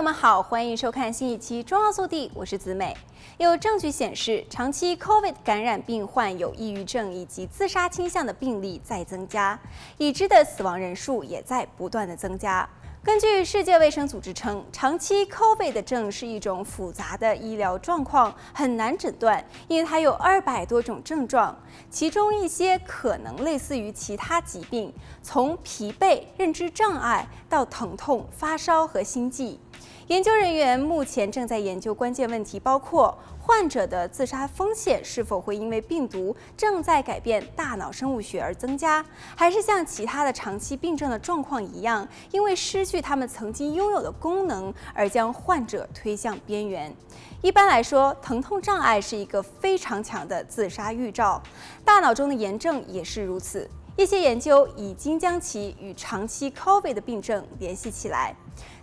[0.00, 2.96] 友们好，欢迎收看新一期《中澳速递》，我是子美。
[3.36, 9.60] 有证据显示，长期 COVID 感染病患有抑郁症以及自杀倾向的病例在增加，
[9.98, 12.66] 已知的死亡人数也在不断的增加。
[13.02, 21.54] 根据世界卫生组织称，长期 COVID 的症是一种复杂的医疗状况，很难诊断，因为它有二百多种症状，
[21.90, 24.90] 其中一些可能类似于其他疾病，
[25.22, 29.60] 从疲惫、认知障碍到疼痛、发烧和心悸。
[30.10, 46.92] 研究人员目前正在研究关键问题，包括患者的自杀风险是否会因为病毒正在改变大脑生物学而增加，还是像其他的长期病症的状况一样，因为失去他们曾经拥有的功能而将患者推向边缘。
[47.40, 51.40] 一般来说，疼痛障碍是一个非常强的自杀预兆，
[51.84, 53.70] 大脑中的炎症也是如此。
[53.96, 58.34] 一些研究已经将其与长期 COVID 的病症联系起来。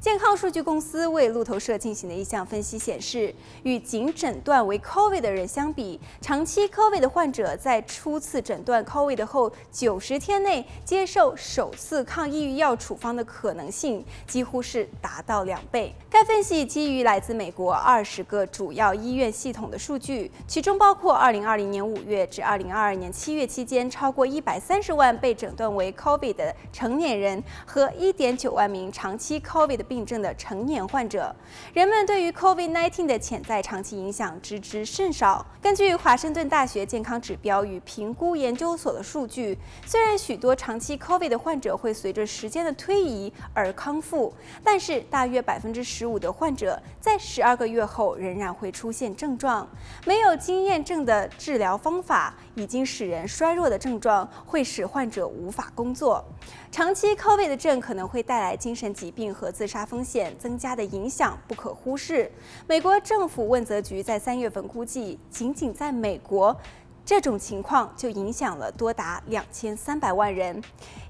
[0.00, 15.94] 健康数据公司为路透社进行的一项分析显示，与仅诊断为 COVID 的人相比，长期 COVID 的患者在初次诊断 COVID 的后九十天内接受首次抗抑郁药处方的可能性几乎是达到两倍。
[16.10, 29.94] 该分析基于来自美国二十个主要医院系统的数据，其中包括二零二零年五月至二零二二年七月期间超过一百三十万被诊断为 COVID 的成年人和一点九万名长期 COVID 的病。
[29.94, 31.32] 病症的成年患者，
[31.72, 35.46] 人们对于 COVID-19 的潜在长期影响知之甚少。
[35.62, 39.56] 根据华盛顿大学健康指标与评估研究所的数据，
[39.86, 44.34] 虽然许多长期 COVID 的患者会随着时间的推移而康复，
[44.64, 49.64] 但是大约百分之十五的患者在十二个月后仍然会出现症状。
[50.04, 56.24] 没有经验证的治疗方法已经使人衰弱的症状会使患者无法工作。
[56.72, 62.30] 长期 COVID 的症可能会带来精神疾病和和自杀风险增加的影响不可忽视。
[62.66, 66.56] 美国政府问责局在三月份估计，仅仅在美国，
[67.04, 70.62] 这种情况就影响了多达两千三百万人。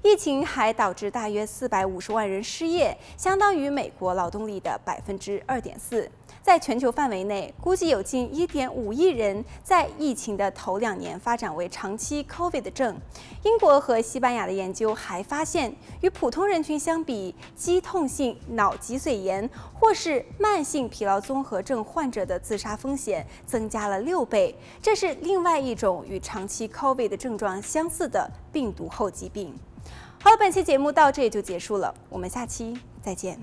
[0.03, 6.09] 疫情还导致大约四百五十万人失业，相当于美国劳动力的百分之二点四。
[6.43, 12.95] 在全球范围内，估计有近一点五亿人在疫情的头两年发展为长期 COVID 的症。
[13.41, 24.55] 英国和西班牙的研究还发现，与普通人群相比，肌痛性脑脊髓炎或是慢性疲劳综合症患者的自杀风险增加了六倍。
[24.79, 29.53] 这是另外一种种与长期 COVID 的症状相似的病毒后疾病。
[30.19, 33.37] 好了，本期节目到这里就结束了，我们下期再见。